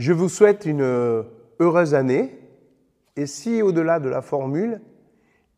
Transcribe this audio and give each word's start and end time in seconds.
Je 0.00 0.14
vous 0.14 0.30
souhaite 0.30 0.64
une 0.64 1.26
heureuse 1.60 1.92
année. 1.92 2.38
Et 3.16 3.26
si 3.26 3.60
au-delà 3.60 4.00
de 4.00 4.08
la 4.08 4.22
formule, 4.22 4.80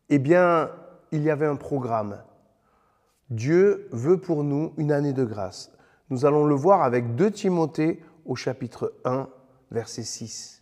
eh 0.09 0.19
bien, 0.19 0.69
il 1.13 1.23
y 1.23 1.29
avait 1.29 1.45
un 1.45 1.55
programme. 1.55 2.21
Dieu 3.29 3.87
veut 3.93 4.17
pour 4.17 4.43
nous 4.43 4.73
une 4.75 4.91
année 4.91 5.13
de 5.13 5.23
grâce. 5.23 5.71
Nous 6.09 6.25
allons 6.25 6.43
le 6.43 6.55
voir 6.55 6.83
avec 6.83 7.15
2 7.15 7.31
Timothée 7.31 8.03
au 8.25 8.35
chapitre 8.35 8.93
1, 9.05 9.29
verset 9.71 10.03
6. 10.03 10.61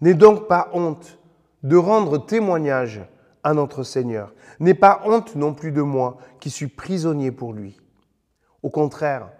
N'aie 0.00 0.14
donc 0.14 0.46
pas 0.46 0.70
honte 0.72 1.18
de 1.64 1.76
rendre 1.76 2.24
témoignage 2.24 3.00
à 3.42 3.54
notre 3.54 3.82
Seigneur. 3.82 4.32
N'aie 4.60 4.74
pas 4.74 5.02
honte 5.04 5.34
non 5.34 5.52
plus 5.52 5.72
de 5.72 5.82
moi 5.82 6.18
qui 6.38 6.50
suis 6.50 6.68
prisonnier 6.68 7.32
pour 7.32 7.52
lui. 7.52 7.80
Au 8.62 8.70
contraire, 8.70 9.32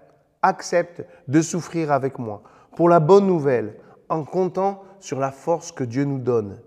accepte 0.43 1.05
de 1.29 1.41
souffrir 1.41 1.93
avec 1.93 2.19
moi 2.19 2.43
pour 2.77 2.89
la 2.89 3.01
bonne 3.01 3.27
nouvelle 3.27 3.77
en 4.09 4.25
comptant 4.25 4.83
sur 5.01 5.19
la 5.19 5.31
force 5.31 5.73
que 5.73 5.85
Dieu 5.85 6.05
nous 6.05 6.19
donne. 6.19 6.61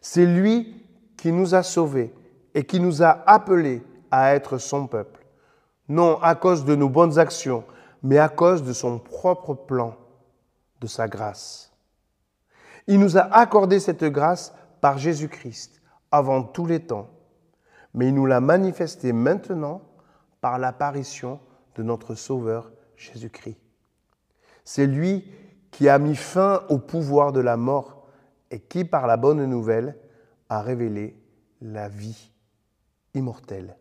C'est 0.00 0.26
lui 0.26 0.84
qui 1.16 1.32
nous 1.32 1.54
a 1.54 1.62
sauvés 1.62 2.12
et 2.54 2.64
qui 2.64 2.80
nous 2.80 3.02
a 3.02 3.22
appelés 3.26 3.82
à 4.10 4.34
être 4.34 4.58
son 4.58 4.86
peuple, 4.86 5.24
non 5.88 6.18
à 6.22 6.34
cause 6.34 6.64
de 6.64 6.74
nos 6.74 6.88
bonnes 6.88 7.18
actions, 7.18 7.64
mais 8.02 8.18
à 8.18 8.28
cause 8.28 8.62
de 8.62 8.72
son 8.72 8.98
propre 8.98 9.54
plan, 9.54 9.96
de 10.80 10.86
sa 10.86 11.08
grâce. 11.08 11.72
Il 12.86 13.00
nous 13.00 13.16
a 13.16 13.22
accordé 13.22 13.80
cette 13.80 14.04
grâce 14.04 14.54
par 14.80 14.98
Jésus-Christ 14.98 15.80
avant 16.10 16.42
tous 16.42 16.66
les 16.66 16.80
temps, 16.80 17.08
mais 17.94 18.08
il 18.08 18.14
nous 18.14 18.26
l'a 18.26 18.40
manifestée 18.40 19.12
maintenant 19.12 19.80
par 20.40 20.58
l'apparition 20.58 21.40
de 21.76 21.82
notre 21.82 22.14
Sauveur 22.14 22.70
Jésus-Christ. 22.96 23.63
C'est 24.64 24.86
lui 24.86 25.24
qui 25.70 25.88
a 25.88 25.98
mis 25.98 26.16
fin 26.16 26.64
au 26.68 26.78
pouvoir 26.78 27.32
de 27.32 27.40
la 27.40 27.56
mort 27.56 28.06
et 28.50 28.60
qui, 28.60 28.84
par 28.84 29.06
la 29.06 29.16
bonne 29.16 29.44
nouvelle, 29.44 29.96
a 30.48 30.62
révélé 30.62 31.16
la 31.60 31.88
vie 31.88 32.30
immortelle. 33.14 33.76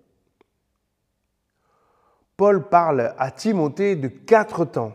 Paul 2.35 2.67
parle 2.67 3.13
à 3.17 3.31
Timothée 3.31 3.95
de 3.95 4.07
quatre 4.07 4.65
temps. 4.65 4.93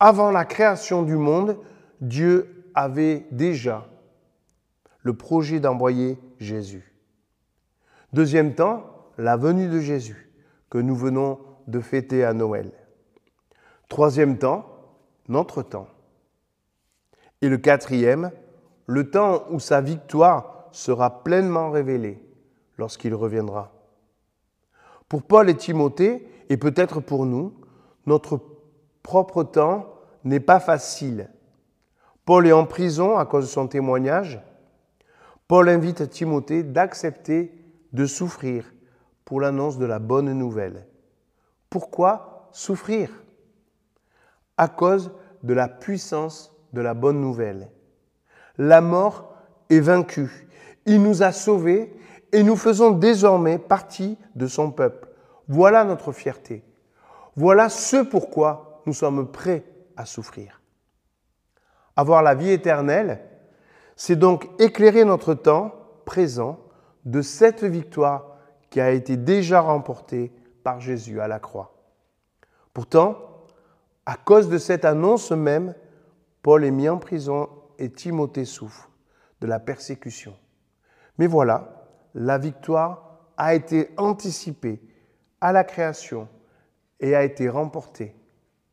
Avant 0.00 0.30
la 0.30 0.44
création 0.44 1.02
du 1.02 1.16
monde, 1.16 1.58
Dieu 2.00 2.70
avait 2.74 3.26
déjà 3.30 3.86
le 5.02 5.14
projet 5.14 5.60
d'envoyer 5.60 6.18
Jésus. 6.40 6.94
Deuxième 8.12 8.54
temps, 8.54 9.10
la 9.18 9.36
venue 9.36 9.68
de 9.68 9.80
Jésus, 9.80 10.32
que 10.70 10.78
nous 10.78 10.96
venons 10.96 11.38
de 11.66 11.80
fêter 11.80 12.24
à 12.24 12.32
Noël. 12.32 12.72
Troisième 13.88 14.38
temps, 14.38 14.73
notre 15.28 15.62
temps. 15.62 15.88
Et 17.42 17.48
le 17.48 17.58
quatrième, 17.58 18.30
le 18.86 19.10
temps 19.10 19.44
où 19.50 19.60
sa 19.60 19.80
victoire 19.80 20.68
sera 20.72 21.22
pleinement 21.24 21.70
révélée 21.70 22.22
lorsqu'il 22.78 23.14
reviendra. 23.14 23.72
Pour 25.08 25.22
Paul 25.22 25.48
et 25.48 25.56
Timothée, 25.56 26.28
et 26.48 26.56
peut-être 26.56 27.00
pour 27.00 27.26
nous, 27.26 27.54
notre 28.06 28.40
propre 29.02 29.44
temps 29.44 29.94
n'est 30.24 30.40
pas 30.40 30.60
facile. 30.60 31.30
Paul 32.24 32.46
est 32.46 32.52
en 32.52 32.66
prison 32.66 33.16
à 33.16 33.26
cause 33.26 33.44
de 33.44 33.50
son 33.50 33.68
témoignage. 33.68 34.40
Paul 35.46 35.68
invite 35.68 36.08
Timothée 36.08 36.62
d'accepter 36.62 37.52
de 37.92 38.06
souffrir 38.06 38.72
pour 39.24 39.40
l'annonce 39.40 39.78
de 39.78 39.86
la 39.86 39.98
bonne 39.98 40.32
nouvelle. 40.32 40.86
Pourquoi 41.70 42.48
souffrir? 42.52 43.23
À 44.56 44.68
cause 44.68 45.12
de 45.42 45.54
la 45.54 45.68
puissance 45.68 46.54
de 46.72 46.80
la 46.80 46.94
bonne 46.94 47.20
nouvelle. 47.20 47.70
La 48.58 48.80
mort 48.80 49.34
est 49.70 49.80
vaincue. 49.80 50.48
Il 50.86 51.02
nous 51.02 51.22
a 51.22 51.32
sauvés 51.32 51.94
et 52.32 52.42
nous 52.42 52.56
faisons 52.56 52.90
désormais 52.90 53.58
partie 53.58 54.18
de 54.34 54.46
son 54.46 54.70
peuple. 54.70 55.08
Voilà 55.48 55.84
notre 55.84 56.12
fierté. 56.12 56.64
Voilà 57.36 57.68
ce 57.68 58.02
pourquoi 58.02 58.82
nous 58.86 58.92
sommes 58.92 59.30
prêts 59.30 59.64
à 59.96 60.06
souffrir. 60.06 60.60
Avoir 61.96 62.22
la 62.22 62.34
vie 62.34 62.50
éternelle, 62.50 63.20
c'est 63.96 64.16
donc 64.16 64.48
éclairer 64.58 65.04
notre 65.04 65.34
temps 65.34 65.74
présent 66.04 66.58
de 67.04 67.22
cette 67.22 67.64
victoire 67.64 68.36
qui 68.70 68.80
a 68.80 68.90
été 68.90 69.16
déjà 69.16 69.60
remportée 69.60 70.32
par 70.64 70.80
Jésus 70.80 71.20
à 71.20 71.28
la 71.28 71.38
croix. 71.38 71.74
Pourtant, 72.72 73.18
à 74.06 74.16
cause 74.16 74.48
de 74.48 74.58
cette 74.58 74.84
annonce 74.84 75.30
même, 75.30 75.74
Paul 76.42 76.64
est 76.64 76.70
mis 76.70 76.88
en 76.88 76.98
prison 76.98 77.48
et 77.78 77.90
Timothée 77.90 78.44
souffre 78.44 78.90
de 79.40 79.46
la 79.46 79.58
persécution. 79.58 80.36
Mais 81.18 81.26
voilà, 81.26 81.86
la 82.14 82.38
victoire 82.38 83.18
a 83.36 83.54
été 83.54 83.90
anticipée 83.96 84.80
à 85.40 85.52
la 85.52 85.64
création 85.64 86.28
et 87.00 87.14
a 87.14 87.24
été 87.24 87.48
remportée 87.48 88.14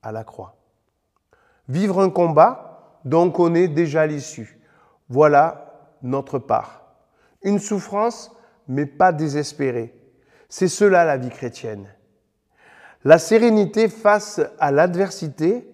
à 0.01 0.11
la 0.11 0.23
croix. 0.23 0.57
Vivre 1.67 2.01
un 2.01 2.09
combat 2.09 2.99
dont 3.05 3.23
on 3.23 3.31
connaît 3.31 3.67
déjà 3.67 4.05
l'issue. 4.05 4.59
Voilà 5.09 5.97
notre 6.01 6.39
part. 6.39 6.83
Une 7.43 7.59
souffrance, 7.59 8.35
mais 8.67 8.85
pas 8.85 9.11
désespérée. 9.11 9.95
C'est 10.49 10.67
cela 10.67 11.05
la 11.05 11.17
vie 11.17 11.29
chrétienne. 11.29 11.87
La 13.03 13.17
sérénité 13.17 13.89
face 13.89 14.39
à 14.59 14.71
l'adversité 14.71 15.67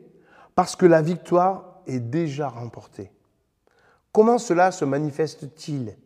parce 0.55 0.75
que 0.75 0.85
la 0.85 1.01
victoire 1.01 1.81
est 1.85 1.99
déjà 1.99 2.47
remporté. 2.47 3.11
Comment 4.13 4.37
cela 4.37 4.71
se 4.71 4.85
manifeste-t-il? 4.85 5.97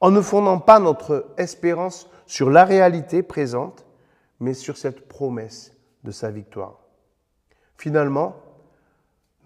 En 0.00 0.10
ne 0.10 0.20
fondant 0.20 0.58
pas 0.58 0.78
notre 0.78 1.32
espérance 1.38 2.08
sur 2.26 2.50
la 2.50 2.64
réalité 2.64 3.22
présente, 3.22 3.86
mais 4.40 4.54
sur 4.54 4.76
cette 4.76 5.08
promesse 5.08 5.72
de 6.04 6.10
sa 6.10 6.30
victoire. 6.30 6.80
Finalement, 7.76 8.36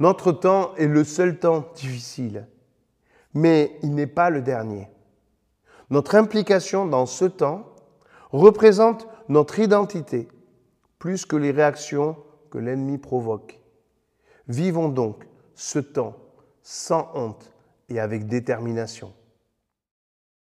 notre 0.01 0.33
temps 0.33 0.75
est 0.75 0.87
le 0.87 1.05
seul 1.05 1.39
temps 1.39 1.65
difficile, 1.77 2.49
mais 3.33 3.79
il 3.83 3.95
n'est 3.95 4.09
pas 4.09 4.29
le 4.29 4.43
dernier. 4.43 4.89
Notre 5.91 6.17
implication 6.17 6.85
dans 6.85 7.07
ce 7.07 7.25
temps 7.25 7.65
représente 8.33 9.09
notre 9.29 9.61
identité 9.61 10.29
plus 11.05 11.27
que 11.27 11.37
les 11.37 11.51
réactions 11.51 12.17
que 12.51 12.57
l'ennemi 12.57 12.97
provoque. 12.97 13.61
Vivons 14.49 14.89
donc 14.89 15.27
ce 15.55 15.79
temps 15.79 16.17
sans 16.63 17.11
honte 17.13 17.53
et 17.91 18.01
avec 18.01 18.27
détermination. 18.27 19.13